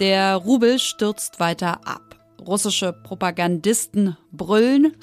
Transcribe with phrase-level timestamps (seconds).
[0.00, 2.16] Der Rubel stürzt weiter ab.
[2.44, 4.96] Russische Propagandisten brüllen.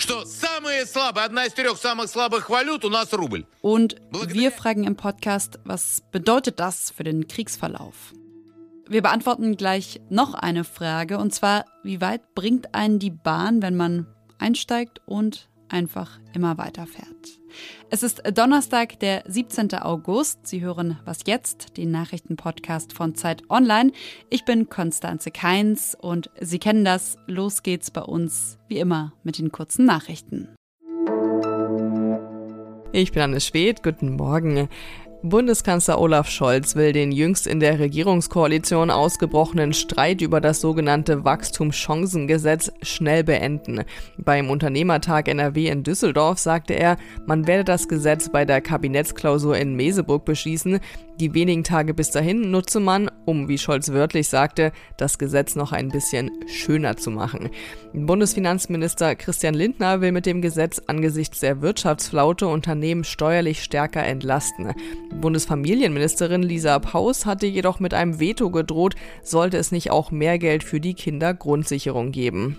[3.62, 8.14] Und wir fragen im Podcast, was bedeutet das für den Kriegsverlauf?
[8.86, 13.78] Wir beantworten gleich noch eine Frage, und zwar, wie weit bringt einen die Bahn, wenn
[13.78, 14.08] man
[14.40, 17.40] einsteigt und einfach immer weiterfährt.
[17.90, 19.74] Es ist Donnerstag, der 17.
[19.76, 20.48] August.
[20.48, 23.92] Sie hören Was jetzt, den Nachrichtenpodcast von Zeit Online.
[24.30, 27.18] Ich bin Konstanze Keins und Sie kennen das.
[27.28, 30.48] Los geht's bei uns, wie immer, mit den kurzen Nachrichten.
[32.94, 33.84] Ich bin Anne Schwedt.
[33.84, 34.68] Guten Morgen.
[35.24, 42.72] Bundeskanzler Olaf Scholz will den jüngst in der Regierungskoalition ausgebrochenen Streit über das sogenannte Wachstumschancengesetz
[42.82, 43.84] schnell beenden.
[44.18, 46.98] Beim Unternehmertag NRW in Düsseldorf sagte er,
[47.28, 50.80] man werde das Gesetz bei der Kabinettsklausur in Meseburg beschließen.
[51.20, 55.72] Die wenigen Tage bis dahin nutze man, um, wie Scholz wörtlich sagte, das Gesetz noch
[55.72, 57.50] ein bisschen schöner zu machen.
[57.94, 64.74] Bundesfinanzminister Christian Lindner will mit dem Gesetz angesichts der Wirtschaftsflaute Unternehmen steuerlich stärker entlasten.
[65.20, 70.64] Bundesfamilienministerin Lisa Paus hatte jedoch mit einem Veto gedroht, sollte es nicht auch mehr Geld
[70.64, 72.58] für die Kindergrundsicherung geben.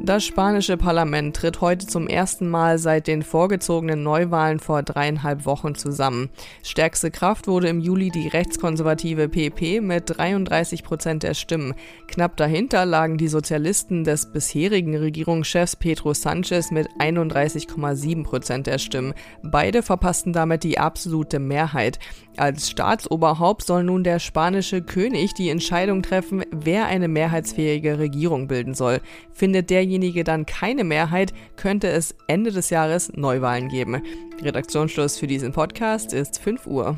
[0.00, 5.74] Das spanische Parlament tritt heute zum ersten Mal seit den vorgezogenen Neuwahlen vor dreieinhalb Wochen
[5.74, 6.30] zusammen.
[6.62, 11.74] Stärkste Kraft wurde im Juli die rechtskonservative PP mit 33 Prozent der Stimmen.
[12.08, 19.12] Knapp dahinter lagen die Sozialisten des bisherigen Regierungschefs Pedro Sanchez mit 31,7 Prozent der Stimmen.
[19.42, 21.98] Beide verpassten damit die absolute Mehrheit.
[22.36, 28.74] Als Staatsoberhaupt soll nun der spanische König die Entscheidung treffen, wer eine mehrheitsfähige Regierung bilden
[28.74, 29.00] soll.
[29.32, 34.02] Findet derjenige dann keine Mehrheit, könnte es Ende des Jahres Neuwahlen geben.
[34.42, 36.96] Redaktionsschluss für diesen Podcast ist 5 Uhr.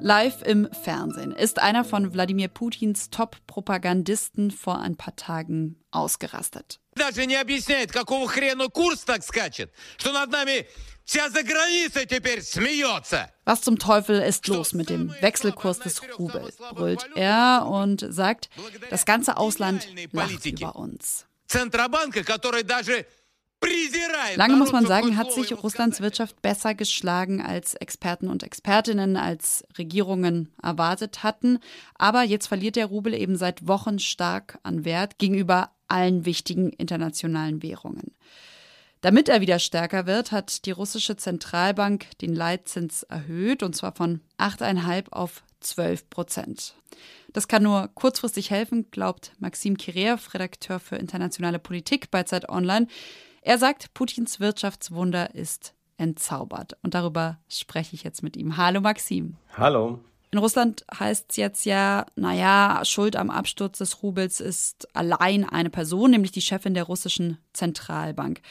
[0.00, 6.80] Live im Fernsehen ist einer von Wladimir Putins Top-Propagandisten vor ein paar Tagen ausgerastet.
[6.96, 10.66] Даже не объясняет, какого хрена курс так скачет, что над нами
[13.44, 18.48] was zum Teufel ist los mit dem Wechselkurs des Rubels, brüllt er und sagt,
[18.90, 21.26] das ganze Ausland lacht über uns.
[24.35, 29.63] Lange muss man sagen, hat sich Russlands Wirtschaft besser geschlagen, als Experten und Expertinnen, als
[29.77, 31.59] Regierungen erwartet hatten.
[31.95, 37.63] Aber jetzt verliert der Rubel eben seit Wochen stark an Wert gegenüber allen wichtigen internationalen
[37.63, 38.13] Währungen.
[39.01, 44.21] Damit er wieder stärker wird, hat die russische Zentralbank den Leitzins erhöht, und zwar von
[44.37, 46.75] 8,5 auf 12 Prozent.
[47.31, 52.87] Das kann nur kurzfristig helfen, glaubt Maxim Kireev, Redakteur für internationale Politik bei Zeit Online.
[53.47, 56.75] Er sagt, Putins Wirtschaftswunder ist entzaubert.
[56.83, 58.57] Und darüber spreche ich jetzt mit ihm.
[58.57, 59.37] Hallo Maxim.
[59.57, 60.01] Hallo.
[60.31, 65.69] In Russland heißt es jetzt ja, naja, Schuld am Absturz des Rubels ist allein eine
[65.69, 68.41] Person, nämlich die Chefin der russischen Zentralbank.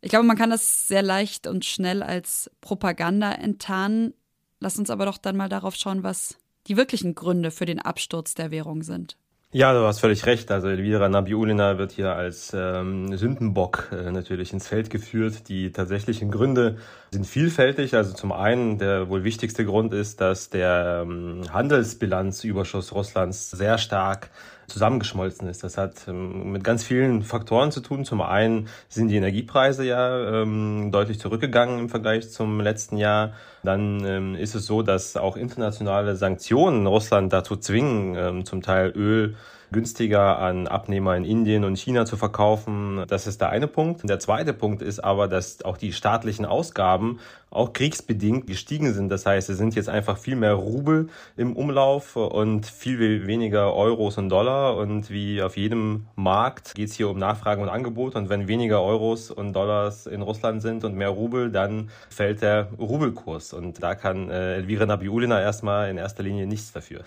[0.00, 4.12] Ich glaube, man kann das sehr leicht und schnell als Propaganda enttarnen.
[4.58, 6.36] Lass uns aber doch dann mal darauf schauen, was
[6.66, 9.16] die wirklichen Gründe für den Absturz der Währung sind.
[9.52, 10.50] Ja, du hast völlig recht.
[10.50, 15.48] Also Elvira Nabiulina wird hier als ähm, Sündenbock äh, natürlich ins Feld geführt.
[15.48, 16.76] Die tatsächlichen Gründe
[17.10, 17.94] sind vielfältig.
[17.94, 24.30] Also zum einen der wohl wichtigste Grund ist, dass der ähm, Handelsbilanzüberschuss Russlands sehr stark
[24.66, 25.64] zusammengeschmolzen ist.
[25.64, 28.04] Das hat ähm, mit ganz vielen Faktoren zu tun.
[28.04, 33.32] Zum einen sind die Energiepreise ja ähm, deutlich zurückgegangen im Vergleich zum letzten Jahr.
[33.62, 38.92] Dann ähm, ist es so, dass auch internationale Sanktionen Russland dazu zwingen, ähm, zum Teil
[38.94, 39.36] Öl
[39.72, 43.04] günstiger an Abnehmer in Indien und China zu verkaufen.
[43.08, 44.08] Das ist der eine Punkt.
[44.08, 47.18] Der zweite Punkt ist aber, dass auch die staatlichen Ausgaben
[47.50, 49.08] auch kriegsbedingt gestiegen sind.
[49.08, 54.18] Das heißt, es sind jetzt einfach viel mehr Rubel im Umlauf und viel weniger Euros
[54.18, 54.76] und Dollar.
[54.76, 58.14] Und wie auf jedem Markt geht es hier um Nachfrage und Angebot.
[58.14, 62.68] Und wenn weniger Euros und Dollars in Russland sind und mehr Rubel, dann fällt der
[62.78, 63.52] Rubelkurs.
[63.52, 67.04] Und da kann äh, Elvira Nabiulina erstmal in erster Linie nichts dafür.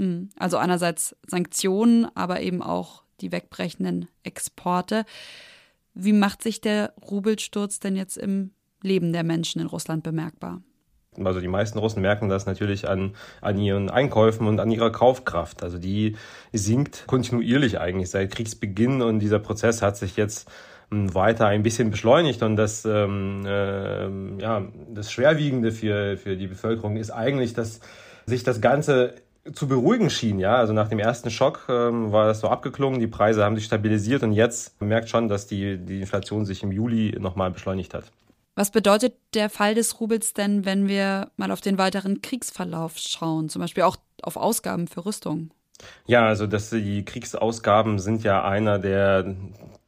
[0.00, 0.30] Mhm.
[0.38, 5.04] Also einerseits Sanktionen, aber eben auch die wegbrechenden Exporte.
[5.92, 8.52] Wie macht sich der Rubelsturz denn jetzt im
[8.82, 10.62] Leben der Menschen in Russland bemerkbar?
[11.22, 15.62] Also die meisten Russen merken das natürlich an, an ihren Einkäufen und an ihrer Kaufkraft.
[15.62, 16.16] Also die
[16.52, 20.48] sinkt kontinuierlich eigentlich seit Kriegsbeginn und dieser Prozess hat sich jetzt
[20.90, 26.46] hm, weiter ein bisschen beschleunigt und das, ähm, äh, ja, das Schwerwiegende für, für die
[26.46, 27.80] Bevölkerung ist eigentlich, dass
[28.24, 29.14] sich das Ganze
[29.52, 30.38] zu beruhigen schien.
[30.38, 33.64] Ja, also nach dem ersten Schock ähm, war das so abgeklungen, die Preise haben sich
[33.64, 38.04] stabilisiert und jetzt merkt schon, dass die, die Inflation sich im Juli nochmal beschleunigt hat.
[38.54, 43.48] Was bedeutet der Fall des Rubels denn, wenn wir mal auf den weiteren Kriegsverlauf schauen,
[43.48, 45.50] zum Beispiel auch auf Ausgaben für Rüstung?
[46.04, 49.34] Ja, also dass die Kriegsausgaben sind ja einer der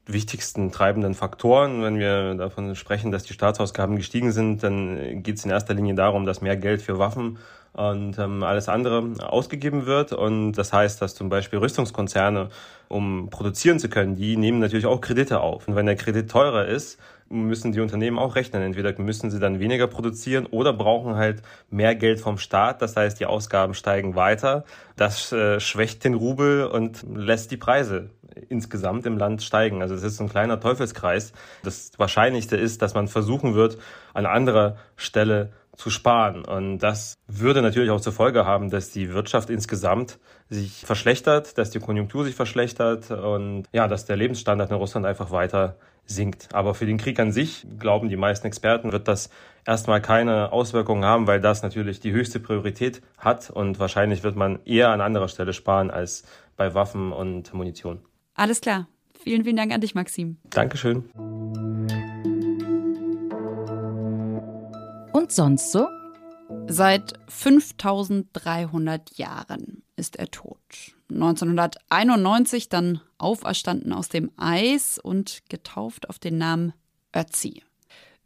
[0.07, 1.83] wichtigsten treibenden Faktoren.
[1.83, 5.95] Wenn wir davon sprechen, dass die Staatsausgaben gestiegen sind, dann geht es in erster Linie
[5.95, 7.39] darum, dass mehr Geld für Waffen
[7.73, 10.13] und ähm, alles andere ausgegeben wird.
[10.13, 12.49] Und das heißt, dass zum Beispiel Rüstungskonzerne,
[12.89, 15.69] um produzieren zu können, die nehmen natürlich auch Kredite auf.
[15.69, 16.99] Und wenn der Kredit teurer ist,
[17.31, 18.63] müssen die Unternehmen auch rechnen.
[18.63, 22.83] Entweder müssen sie dann weniger produzieren oder brauchen halt mehr Geld vom Staat.
[22.83, 24.65] Das heißt, die Ausgaben steigen weiter.
[24.97, 28.11] Das äh, schwächt den Rubel und lässt die Preise
[28.49, 29.83] insgesamt im Land steigen.
[29.83, 31.33] Also es ist ein kleiner Teufelskreis.
[31.63, 33.79] Das Wahrscheinlichste ist, dass man versuchen wird,
[34.15, 36.45] an anderer Stelle zu sparen.
[36.45, 41.71] Und das würde natürlich auch zur Folge haben, dass die Wirtschaft insgesamt sich verschlechtert, dass
[41.71, 46.49] die Konjunktur sich verschlechtert und ja, dass der Lebensstandard in Russland einfach weiter sinkt.
[46.53, 49.31] Aber für den Krieg an sich, glauben die meisten Experten, wird das
[49.65, 54.59] erstmal keine Auswirkungen haben, weil das natürlich die höchste Priorität hat und wahrscheinlich wird man
[54.65, 56.25] eher an anderer Stelle sparen als
[56.57, 58.01] bei Waffen und Munition.
[58.35, 58.89] Alles klar.
[59.23, 60.39] Vielen, vielen Dank an dich, Maxim.
[60.51, 61.72] Dankeschön.
[65.35, 65.89] Sonst so?
[66.67, 70.59] Seit 5300 Jahren ist er tot.
[71.11, 76.75] 1991 dann auferstanden aus dem Eis und getauft auf den Namen
[77.17, 77.63] Ötzi.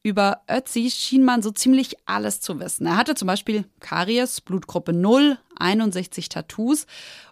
[0.02, 2.86] Über Ötzi schien man so ziemlich alles zu wissen.
[2.86, 6.86] Er hatte zum Beispiel Karies, Blutgruppe 0, 61 Tattoos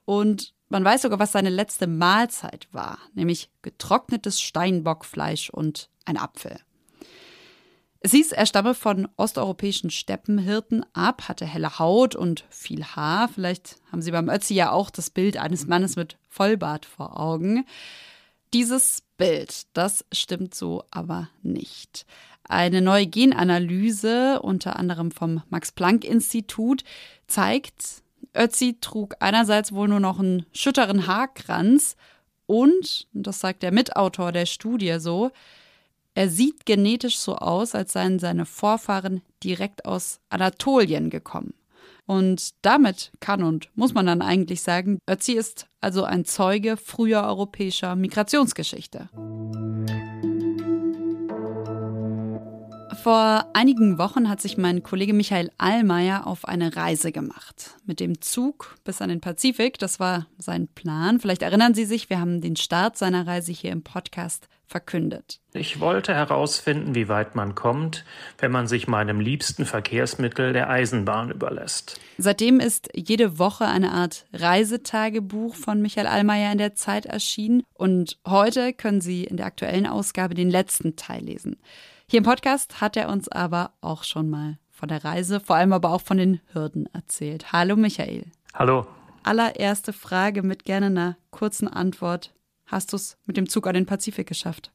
[0.04, 6.60] und man weiß sogar, was seine letzte Mahlzeit war, nämlich getrocknetes Steinbockfleisch und ein Apfel.
[8.04, 13.28] Es hieß, er stamme von osteuropäischen Steppenhirten ab, hatte helle Haut und viel Haar.
[13.28, 17.64] Vielleicht haben Sie beim Ötzi ja auch das Bild eines Mannes mit Vollbart vor Augen.
[18.52, 22.04] Dieses Bild, das stimmt so aber nicht.
[22.46, 26.84] Eine neue Genanalyse, unter anderem vom Max-Planck-Institut,
[27.26, 28.02] zeigt,
[28.34, 31.96] Ötzi trug einerseits wohl nur noch einen schütteren Haarkranz
[32.44, 35.30] und, das sagt der Mitautor der Studie so,
[36.14, 41.54] er sieht genetisch so aus, als seien seine Vorfahren direkt aus Anatolien gekommen.
[42.06, 47.22] Und damit kann und muss man dann eigentlich sagen, Ötzi ist also ein Zeuge früher
[47.24, 49.08] europäischer Migrationsgeschichte.
[53.02, 57.74] Vor einigen Wochen hat sich mein Kollege Michael Allmeier auf eine Reise gemacht.
[57.84, 61.20] Mit dem Zug bis an den Pazifik, das war sein Plan.
[61.20, 65.40] Vielleicht erinnern Sie sich, wir haben den Start seiner Reise hier im Podcast verkündet.
[65.52, 68.04] Ich wollte herausfinden, wie weit man kommt,
[68.38, 72.00] wenn man sich meinem liebsten Verkehrsmittel der Eisenbahn überlässt.
[72.18, 78.18] Seitdem ist jede Woche eine Art Reisetagebuch von Michael Allmeier in der Zeit erschienen und
[78.26, 81.56] heute können Sie in der aktuellen Ausgabe den letzten Teil lesen.
[82.06, 85.72] Hier im Podcast hat er uns aber auch schon mal von der Reise, vor allem
[85.72, 87.52] aber auch von den Hürden erzählt.
[87.52, 88.26] Hallo Michael.
[88.52, 88.86] Hallo.
[89.22, 92.34] Allererste Frage mit gerne einer kurzen Antwort.
[92.66, 94.70] Hast du es mit dem Zug an den Pazifik geschafft?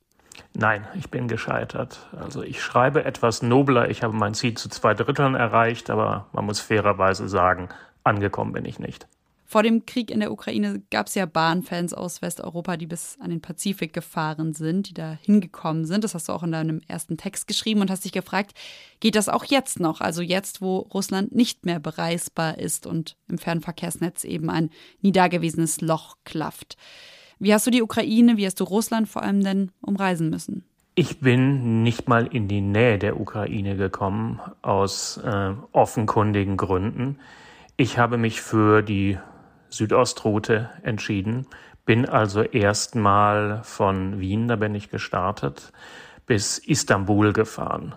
[0.53, 2.07] Nein, ich bin gescheitert.
[2.18, 3.89] Also ich schreibe etwas nobler.
[3.89, 7.69] Ich habe mein Ziel zu zwei Dritteln erreicht, aber man muss fairerweise sagen,
[8.03, 9.07] angekommen bin ich nicht.
[9.45, 13.31] Vor dem Krieg in der Ukraine gab es ja Bahnfans aus Westeuropa, die bis an
[13.31, 16.03] den Pazifik gefahren sind, die da hingekommen sind.
[16.03, 18.51] Das hast du auch in deinem ersten Text geschrieben und hast dich gefragt,
[19.00, 20.01] geht das auch jetzt noch?
[20.01, 24.69] Also jetzt, wo Russland nicht mehr bereisbar ist und im Fernverkehrsnetz eben ein
[25.02, 26.78] nie dagewesenes Loch klafft.
[27.40, 30.66] Wie hast du die Ukraine, wie hast du Russland vor allem denn umreisen müssen?
[30.96, 37.19] Ich bin nicht mal in die Nähe der Ukraine gekommen, aus äh, offenkundigen Gründen.
[37.78, 39.18] Ich habe mich für die
[39.69, 41.48] Südostroute entschieden.
[41.86, 45.72] Bin also erstmal von Wien, da bin ich gestartet,
[46.26, 47.96] bis Istanbul gefahren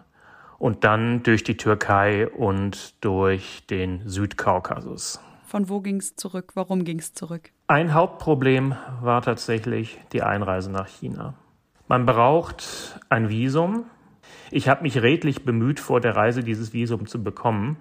[0.59, 5.21] und dann durch die Türkei und durch den Südkaukasus.
[5.52, 6.52] Von wo ging es zurück?
[6.54, 7.50] Warum ging es zurück?
[7.66, 11.35] Ein Hauptproblem war tatsächlich die Einreise nach China.
[11.88, 13.85] Man braucht ein Visum.
[14.50, 17.76] Ich habe mich redlich bemüht, vor der Reise dieses Visum zu bekommen,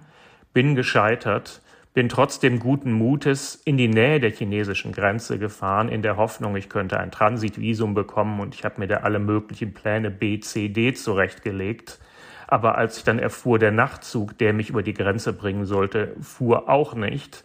[0.52, 1.62] bin gescheitert
[1.94, 6.70] bin trotzdem guten Mutes in die Nähe der chinesischen Grenze gefahren, in der Hoffnung, ich
[6.70, 10.94] könnte ein Transitvisum bekommen und ich habe mir da alle möglichen Pläne B, C, D
[10.94, 12.00] zurechtgelegt.
[12.46, 16.70] Aber als ich dann erfuhr, der Nachtzug, der mich über die Grenze bringen sollte, fuhr
[16.70, 17.44] auch nicht,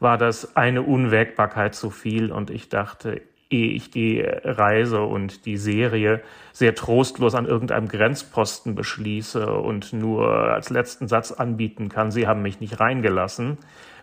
[0.00, 5.56] war das eine Unwägbarkeit zu viel und ich dachte, ehe ich die Reise und die
[5.56, 6.20] Serie
[6.52, 12.42] sehr trostlos an irgendeinem Grenzposten beschließe und nur als letzten Satz anbieten kann, Sie haben
[12.42, 13.58] mich nicht reingelassen,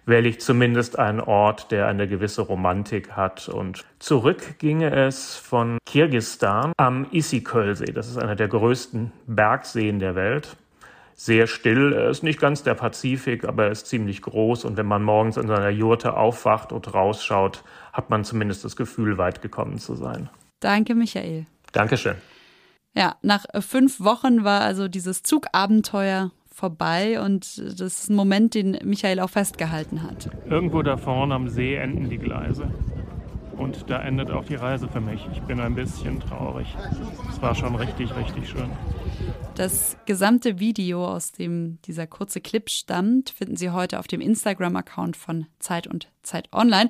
[0.05, 3.47] wähle ich zumindest einen Ort, der eine gewisse Romantik hat.
[3.50, 7.91] Und zurück ginge es von Kirgistan am Isikölsee.
[7.93, 10.57] Das ist einer der größten Bergseen der Welt
[11.25, 11.93] sehr still.
[11.93, 14.65] Er ist nicht ganz der Pazifik, aber er ist ziemlich groß.
[14.65, 17.63] Und wenn man morgens in seiner Jurte aufwacht und rausschaut,
[17.93, 20.29] hat man zumindest das Gefühl, weit gekommen zu sein.
[20.59, 21.45] Danke, Michael.
[21.71, 22.15] Dankeschön.
[22.93, 28.77] Ja, nach fünf Wochen war also dieses Zugabenteuer vorbei und das ist ein Moment, den
[28.83, 30.29] Michael auch festgehalten hat.
[30.47, 32.69] Irgendwo da vorne am See enden die Gleise.
[33.57, 35.27] Und da endet auch die Reise für mich.
[35.31, 36.67] Ich bin ein bisschen traurig.
[37.29, 38.69] Es war schon richtig, richtig schön.
[39.55, 45.15] Das gesamte Video, aus dem dieser kurze Clip stammt, finden Sie heute auf dem Instagram-Account
[45.15, 46.89] von Zeit und Zeit Online.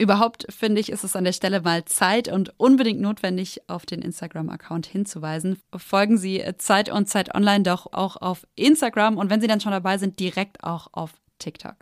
[0.00, 4.00] Überhaupt finde ich, ist es an der Stelle mal Zeit und unbedingt notwendig, auf den
[4.00, 5.60] Instagram-Account hinzuweisen.
[5.76, 9.72] Folgen Sie Zeit und Zeit Online doch auch auf Instagram und wenn Sie dann schon
[9.72, 11.74] dabei sind, direkt auch auf TikTok.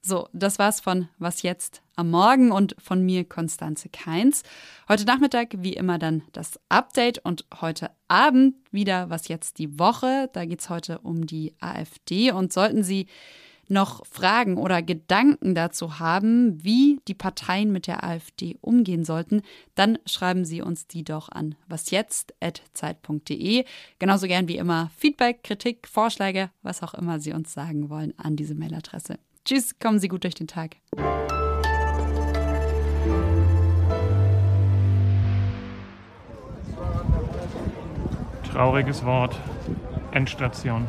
[0.00, 4.44] So, das war's von Was jetzt am Morgen und von mir Konstanze Keins.
[4.88, 10.30] Heute Nachmittag wie immer dann das Update und heute Abend wieder Was jetzt die Woche.
[10.32, 13.06] Da geht's heute um die AfD und sollten Sie
[13.68, 19.42] noch Fragen oder Gedanken dazu haben, wie die Parteien mit der AfD umgehen sollten,
[19.74, 23.64] dann schreiben Sie uns die doch an wasjetzt.zeit.de.
[23.98, 28.36] Genauso gern wie immer Feedback, Kritik, Vorschläge, was auch immer Sie uns sagen wollen, an
[28.36, 29.18] diese Mailadresse.
[29.48, 30.76] Tschüss, kommen Sie gut durch den Tag.
[38.52, 39.40] Trauriges Wort.
[40.12, 40.86] Endstation.